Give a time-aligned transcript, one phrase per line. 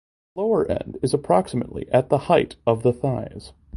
[0.35, 3.53] The lower end is approximately at the height of the thighs.